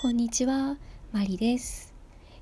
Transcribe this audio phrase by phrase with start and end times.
[0.00, 0.76] こんにちは、
[1.10, 1.92] マリです。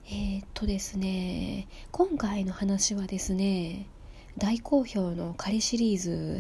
[0.08, 3.86] えー、っとですね、今回の話はですね、
[4.36, 6.38] 大好評の彼シリーズ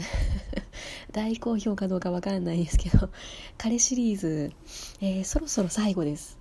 [1.12, 3.08] 大好評かどうかわかんないですけど
[3.56, 4.52] 彼シリーズ、
[5.00, 6.36] えー、そろそろ最後です。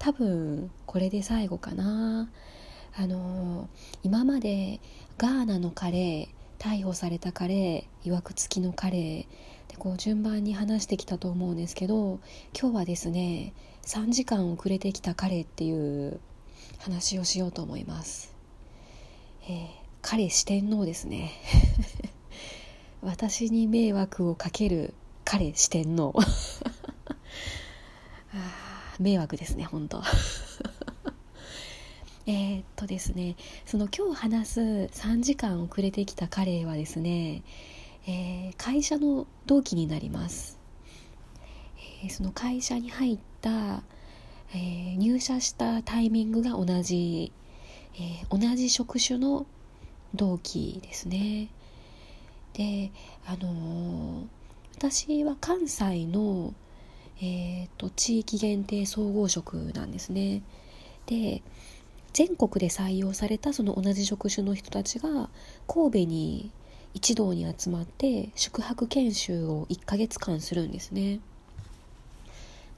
[0.00, 2.28] 多分、これで最後かな。
[2.96, 3.68] あのー、
[4.02, 4.80] 今まで
[5.16, 9.26] ガーナのカレー、逮捕されたカレー、いわくつきのカレー、
[9.78, 12.20] こう順番に話してきたと思うんですけど
[12.58, 16.20] 今日はですね3時間遅れてきた彼っていう
[16.78, 18.34] 話をしようと思います、
[19.44, 19.66] えー、
[20.02, 21.32] 彼四天王ですね。
[23.02, 26.14] 私に迷惑をかける彼四天王。
[28.98, 30.02] 迷惑ですね本当。
[32.26, 37.42] えっとですねその今日話す3時間遅れてきた彼はですね、
[38.08, 40.58] えー、会社の同期になります、
[42.02, 43.82] えー、その会社に入った
[44.54, 47.32] えー、入社したタイミングが同じ、
[48.00, 49.46] え、同じ職種の
[50.14, 51.48] 同期ですね。
[52.54, 52.90] で
[53.26, 54.26] あの、
[54.76, 56.54] 私は関西の、
[57.20, 60.42] えーと、地域限定総合職なんですね。
[61.06, 61.42] で
[62.12, 65.28] 全国で採用されたその同じ職種の人たちが
[65.66, 66.50] 神戸に
[66.94, 71.20] 一堂に集まって宿泊研修を1ヶ月間するんですね。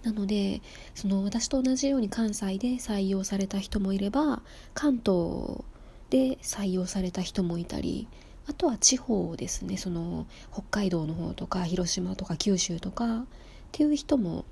[0.03, 0.63] なので
[0.95, 4.41] その私と同じように関西で採用された人もいれば
[4.73, 5.63] 関東
[6.09, 8.09] で採用された人もいたり
[8.49, 9.77] あとは地方ですね。
[9.77, 13.25] その北海道の方とか広島とか九州とかっ
[13.73, 14.45] ていう人も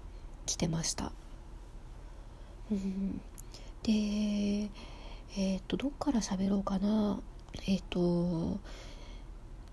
[0.47, 1.13] 来てました。
[3.83, 4.71] で
[5.37, 7.19] えっ、とどっから喋ろうかな。
[7.67, 8.59] えっ、と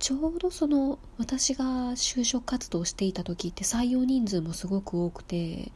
[0.06, 5.72] ちょうどその私が就職活動をしていた時って採用人数もすごく多くて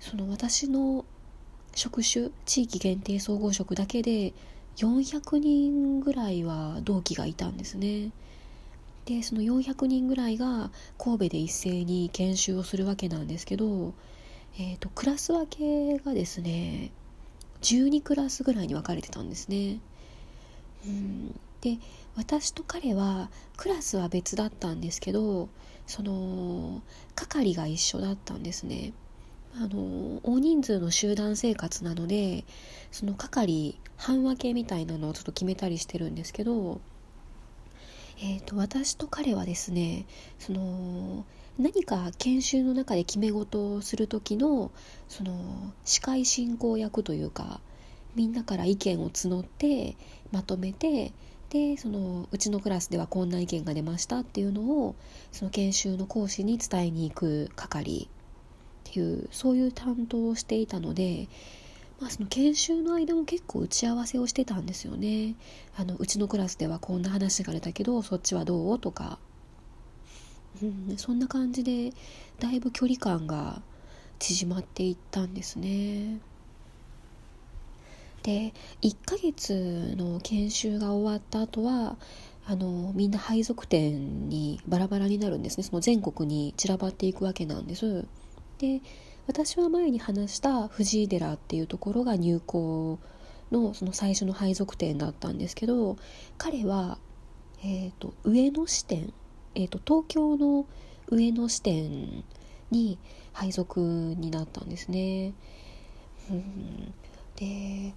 [0.00, 1.04] その私の
[1.74, 4.32] 職種地域限定総合職だけで
[4.78, 8.12] 400人ぐらいは同期がいたんですね。
[9.04, 13.92] でその400人ぐらいが神戸で一斉に研修をするわけなんですけど、
[14.58, 16.92] えーと、クラス分けがですね
[17.60, 19.80] 12クラスぐらいに分かれてたんですね。
[20.86, 21.38] うん。
[21.64, 21.78] で
[22.14, 25.48] 私と彼はクラスは別だったんですけど
[25.86, 26.82] その
[27.14, 28.92] 係が一緒だったんですね。
[29.56, 32.44] あの大人数の集団生活なので
[32.90, 36.80] その係半分けみたいなのをちょっと決めたりしてるんですけど、
[38.18, 40.06] えーと、私と彼はですね
[40.40, 41.24] その
[41.56, 44.72] 何か研修の中で決め事をする時の
[45.08, 47.60] その司会進行役というか
[48.16, 49.96] みんなから意見を募って
[50.32, 51.12] まとめて
[51.54, 54.96] でそのうちのクラスではこんな意見が出ましたっていうのを
[55.30, 58.08] その研修の講師に伝えに行く係
[58.90, 61.28] っていうそういう担当をしていたので、
[62.00, 65.36] まあ、その研修の間も結構打ち合わせをしてたんですよね
[65.76, 69.20] あのうちのクラスではこんな話が出たけどそっちはどうとか、
[70.60, 71.92] うん、そんな感じで
[72.40, 73.62] だいぶ距離感が
[74.18, 76.18] 縮まっていったんですね。
[78.24, 81.96] で1ヶ月の研修が終わった後は
[82.46, 85.62] あのみんな配属店にバラバラになるんですね。
[85.62, 88.06] その全国に散らばっていくわけなんです。
[88.58, 88.80] で
[89.26, 92.98] 私は前に話した藤井寺っていうところが入校
[93.50, 95.96] のその最初の配属店だったんですけど
[96.36, 96.98] 彼は、
[97.62, 99.12] えーと、上野支店、
[99.54, 100.66] えーと、東京の
[101.08, 102.24] 上野支店
[102.70, 102.98] に
[103.32, 105.32] 配属になったんですね。
[106.30, 106.94] うん、
[107.36, 107.94] で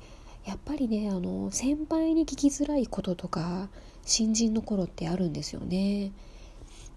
[0.47, 3.68] やっぱりねあの先輩に聞きづらいこととか
[4.06, 6.13] 新人の頃ってあるんですよね。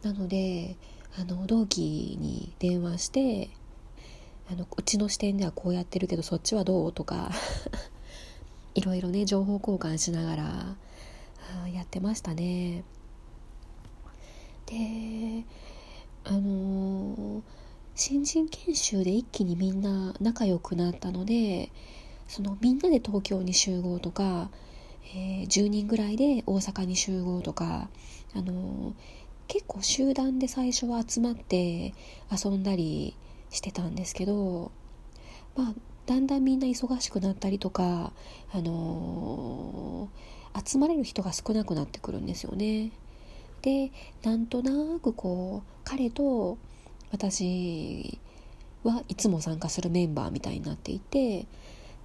[0.02, 0.76] なので
[1.18, 3.50] あの同期に電話して
[4.48, 7.32] あのうちの視点ではこうやってるけどそっちはどうとか
[8.76, 10.76] いろいろね情報交換しながら
[11.72, 12.84] やってましたね。
[14.66, 15.44] で
[16.22, 17.42] あのー、
[17.96, 21.72] 新人研修で一気にみんな仲良くなったので
[22.30, 24.50] そのみんなで東京に集合とか、
[25.16, 27.88] えー、10人ぐらいで大阪に集合とか、
[28.36, 28.92] あのー、
[29.48, 31.92] 結構集団で最初は集まって
[32.30, 33.16] 遊んだり
[33.50, 34.70] してたんですけど、
[35.56, 35.74] まあ、
[36.06, 38.12] だんだんみんな忙しくなったりとか、
[38.52, 42.92] あのー、集まれる人が少なくなってくるんですよね。
[43.62, 43.90] で
[44.22, 46.58] なんとなくこう彼と
[47.10, 48.20] 私
[48.84, 51.46] はいつも参加するメンバーみたいになっていて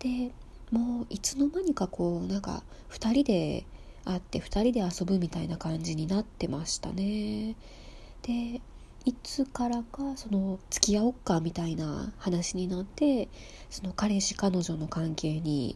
[0.05, 0.31] で
[0.69, 2.61] もういつの間にかこうなんか
[2.91, 3.65] 2人で
[4.05, 7.55] 会って2人で遊ぶみたいな感じになってましたね。
[8.21, 8.61] で
[9.05, 13.29] いつからかその付き合おっかみたいな話になって
[13.71, 15.75] その彼氏彼女の関係に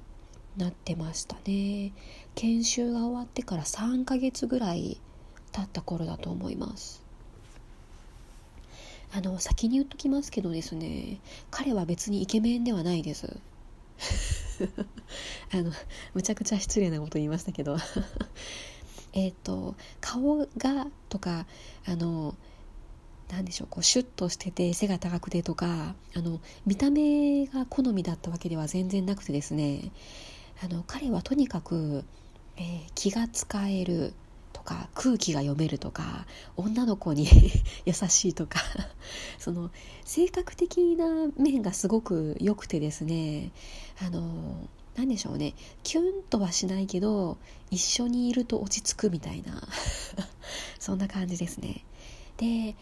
[0.57, 1.91] なってましたね。
[2.35, 5.01] 研修が終わってから3ヶ月ぐらい
[5.51, 7.03] 経った頃だと思います。
[9.11, 13.39] あの先に言っときますけどですね彼は別にイケメンではないです。
[15.51, 15.71] あの
[16.13, 17.77] むちゃくちゃ失礼なこと言いましたけど。
[19.13, 21.47] えっと顔がとか
[21.85, 22.35] あの
[23.29, 29.91] 何でしょうこうシュッとしてて背が高くてとかあの見た目が好みだったわけでは全然なくてですね。
[30.61, 32.03] あの彼はとにかく、
[32.57, 34.13] えー、気が使える
[34.69, 37.27] か空気が読めるとか女の子に
[37.85, 38.59] 優しいとか
[39.39, 39.71] その
[40.05, 41.05] 性格的な
[41.37, 43.51] 面がすごく良くてですね
[43.99, 45.53] あの何でしょうね。
[45.83, 47.37] キュンとはしないけど
[47.71, 49.65] 一緒にいると落ち着くみたいな
[50.77, 51.83] そんな感じですね。
[52.37, 52.75] で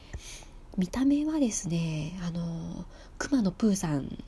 [0.78, 2.86] 見た目はですねあの
[3.18, 4.24] 熊野プーさん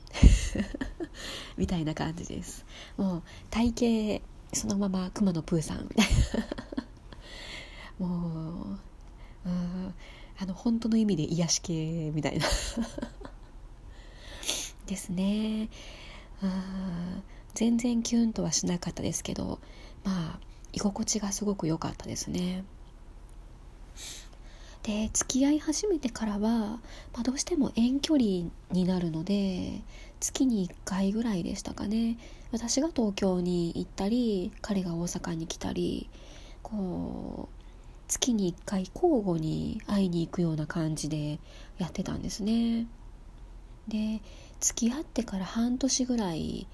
[1.56, 2.64] みたいな感じです。
[2.96, 6.06] もう体型そのまま熊野プーさんみたい
[6.76, 6.79] な。
[8.00, 8.78] も
[9.44, 9.52] うう
[10.38, 12.46] あの本当の意味で癒し系みたいな。
[14.86, 15.68] ですね。
[16.42, 17.22] あ
[17.54, 19.58] 全然キュンとはしなかったですけど
[20.02, 20.40] まあ
[20.72, 22.64] 居心地がすごく良かったですね。
[24.82, 26.80] で付き合い始めてからは、ま
[27.18, 29.82] あ、どうしても遠距離になるので
[30.20, 32.16] 月に1回ぐらいでしたかね。
[32.50, 36.08] 私が東京に行ったり彼が大阪に来たり
[36.62, 37.59] こう
[38.10, 41.38] 月に1回交互に会いに行くような感じで
[41.78, 42.88] やってたんですね。
[43.86, 44.20] で
[44.58, 46.66] 付き合ってから半年ぐらい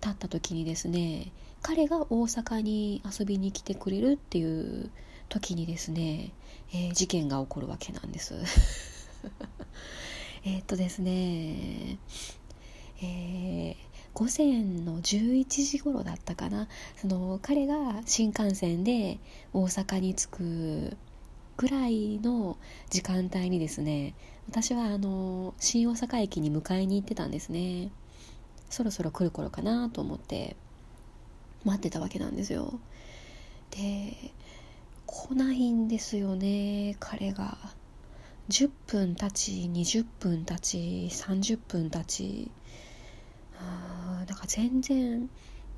[0.00, 1.32] 経った時にですね
[1.62, 4.90] 彼が大阪に遊びに来てくれるっていう
[5.28, 6.32] 時にですね、
[6.72, 8.34] えー、事件が起こるわけなんです。
[10.44, 11.98] えっとですね
[13.02, 13.76] えー、
[14.14, 16.68] 午前の11時頃だったかな。
[16.96, 19.18] その彼が新幹線で
[19.52, 20.96] 大阪に着く
[21.56, 22.56] ぐらいの
[22.90, 24.14] 時間帯にですね
[24.48, 27.90] 私はあの新大阪駅に迎えに行ってたんですね。
[28.68, 30.56] そろそろ来る頃かなと思って
[31.64, 32.78] 待ってたわけなんですよ。
[33.70, 34.32] で
[35.06, 37.58] 来ないんですよね彼が。
[38.48, 40.78] 10分経ち20分経ち
[41.12, 42.50] 30分経ち。
[43.58, 43.99] あ
[44.30, 45.28] なんか全然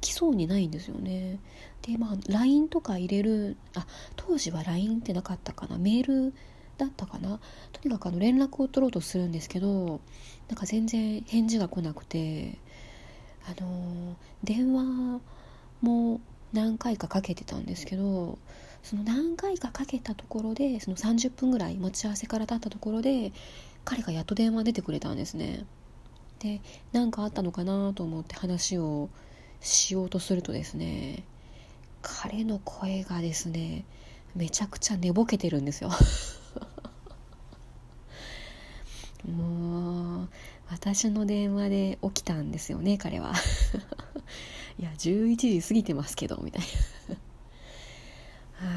[0.02, 1.38] 来そうにないんですよね。
[1.80, 5.78] でまあ LINE とか入れるあ当時は LINE ってなかったかな。
[5.78, 6.34] メール
[6.76, 7.40] だったかな。
[7.72, 10.00] とにかくあの連絡を取ろうとするんですけど
[10.48, 12.58] なんか全然返事が来なくて
[13.46, 15.20] あの電話
[15.80, 16.20] も
[16.52, 18.38] 何回かかけてたんですけど
[18.82, 23.32] その何回かかけたところでその30分ぐらい待ち合わせから経ったところで
[23.86, 25.64] 彼がやっと電話出てくれたんですね。
[26.42, 26.60] で
[26.90, 29.08] 何かあったのかなと思って話を
[29.60, 31.22] しようとするとですね
[32.02, 33.84] 彼の声がですね
[34.34, 35.90] めちゃくちゃ寝ぼけてるんですよ。
[39.24, 40.28] もう
[40.68, 43.34] 私の電話で起きたんですよね彼は。
[44.80, 46.62] いや11時過ぎてますけどみたい
[48.60, 48.64] な。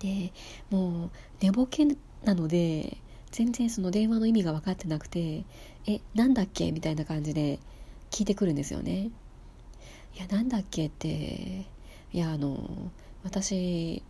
[0.00, 0.32] で
[0.70, 1.10] もう
[1.40, 1.84] 寝ぼけ
[2.24, 2.98] なので
[3.30, 5.44] 全然その電話の意味が分かってなくて
[5.86, 7.58] 「えなんだっけ?」みたいな感じで
[8.10, 9.10] 聞いてくるんですよね。
[10.16, 10.86] いやなんだっけ？
[10.86, 11.66] って
[12.12, 12.90] いやあの
[13.22, 14.02] 私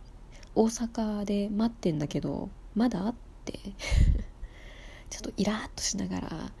[0.55, 3.07] 大阪で待ってんだけどまだ？
[3.09, 3.59] って
[5.09, 6.51] ちょっとイラッとしながら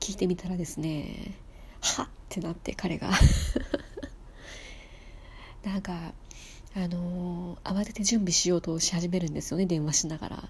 [0.00, 1.34] 聞いてみたらですね
[1.80, 3.10] はっってなって彼が
[5.64, 6.12] なんか
[6.76, 10.48] あの、慌てて準備しようとし始めるんですよね電話しながら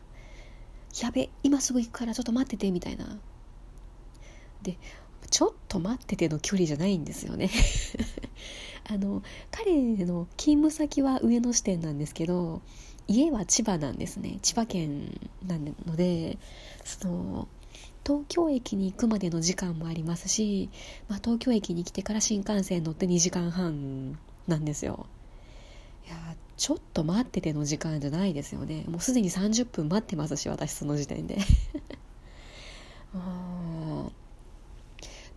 [1.02, 3.18] やべ今すぐ行くからちょっと待っててみたいな。
[4.62, 4.76] で
[5.30, 7.50] ちょっと待ってての距離じゃないんですよね。
[8.90, 12.62] あの彼の勤務先は上野支店なんですけど
[13.06, 14.38] 家は千葉なんですね。
[14.42, 16.38] 千葉県なので
[16.84, 17.48] その
[18.06, 20.70] 東京駅に行くまでの時間もありますし、
[21.08, 25.06] まあ、東京駅に来てから新幹線乗って2時間半なんですよ。
[26.08, 26.16] いや
[26.56, 28.84] ちょっと待ってての時間じゃないですよね。
[28.88, 31.36] もうすでに30分待ってますし私その時点で。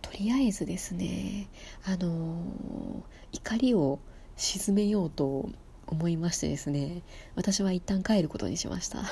[0.02, 1.48] とりあえずですね
[1.84, 3.02] あの
[3.32, 3.98] 怒りを
[4.36, 5.48] 鎮めようと
[5.86, 7.02] 思いましてですね
[7.34, 9.04] 私は一旦帰ることにしました。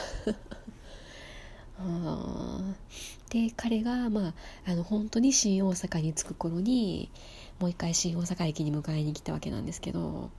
[3.30, 4.34] で彼が、まあ、
[4.66, 7.10] あの本当に新大阪に着く頃に
[7.58, 10.30] もう一回新大阪駅に迎えに来たわけなんですけど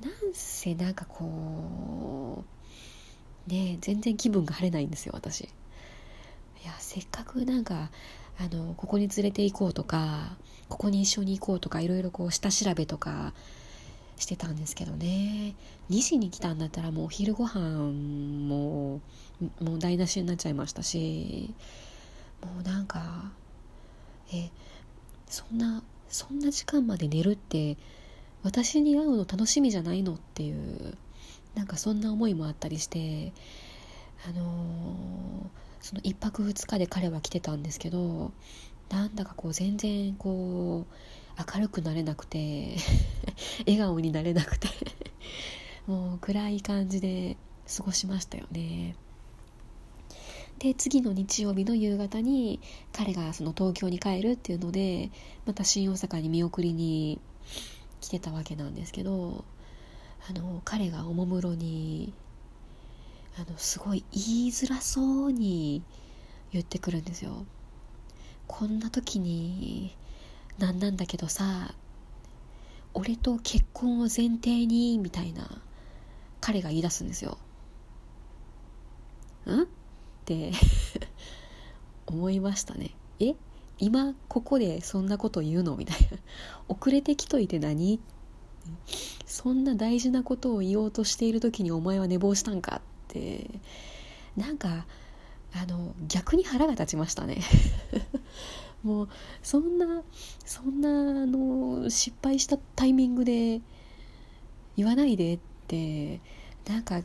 [0.00, 2.44] なんせなんかこ
[3.46, 5.42] うね全然気分が晴れないんですよ私。
[5.44, 5.46] い
[6.66, 7.90] やせっかくなんか
[8.38, 10.36] あのここに連れて行こうとか
[10.68, 13.32] ここに一緒に行こうとかいろいろこう下調べとか
[14.16, 15.54] してたんですけどね。
[15.90, 17.60] 2時に来たんだったらもうお昼ご飯
[18.48, 19.00] も
[19.60, 21.52] もう台無しになっちゃいましたし
[22.42, 23.32] もうなんか
[24.32, 24.50] え
[25.28, 27.76] そんなそんな時間まで寝るって
[28.44, 30.96] 私に会うの楽しみじゃないのっていう
[31.54, 33.32] なんかそんな思いもあったりして
[34.28, 35.46] あのー、
[35.80, 38.32] その1泊2日で彼は来てたんですけど
[38.90, 40.94] なんだかこう全然こう
[41.54, 42.76] 明るくなれなくて
[43.66, 44.68] 笑顔になれなくて
[45.88, 47.36] もう暗い感じで
[47.76, 48.94] 過ごしましたよね。
[50.58, 52.60] で次の日曜日の夕方に
[52.92, 55.10] 彼がその東京に帰るっていうので
[55.46, 57.18] また新大阪に見送りに
[58.04, 59.46] 来てたわけなんですけど
[60.28, 62.12] あの彼がおもむろに
[63.38, 65.82] あのすごい言いづらそうに
[66.52, 67.46] 言ってくるんですよ。
[68.46, 69.96] こんな時に
[70.58, 71.74] なんなんだけどさ
[72.92, 75.48] 俺と結婚を前提にみたいな
[76.42, 77.38] 彼が言い出すんですよ。
[79.46, 79.62] ん？
[79.62, 79.66] っ
[80.26, 80.52] て
[82.06, 82.90] 思いましたね。
[83.18, 83.34] え？
[83.78, 85.76] 今ここでそんなこと言うの？
[85.76, 86.18] みたいな。
[86.68, 88.00] 遅れてきといて何？
[89.26, 93.50] そんな大事なことを言おうとしている時にお前は寝坊したんかって。
[94.36, 94.84] なんか
[95.52, 97.40] あの逆に腹が立ちましたね。
[98.82, 99.08] もう
[99.42, 100.02] そんな
[100.44, 100.92] そんなあ
[101.26, 103.60] の失敗したタイミングで
[104.76, 105.38] 言わないでっ
[105.68, 106.20] て
[106.66, 107.02] なんか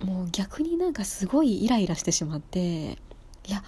[0.00, 2.96] もう逆になんかすごいイライラしてしまってい
[3.50, 3.62] や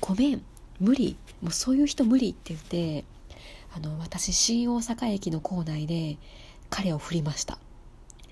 [0.00, 0.44] ごめん。
[0.80, 1.16] 無理。
[1.42, 3.04] もうそういう人無理って言って
[3.74, 6.16] あの私新大阪駅の構内で
[6.70, 7.58] 彼を振りました、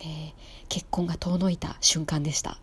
[0.01, 0.33] えー、
[0.69, 2.59] 結婚が遠のいた瞬間でした。